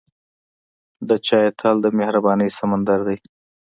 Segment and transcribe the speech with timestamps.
[1.07, 3.17] د چای تل د مهربانۍ سمندر دی.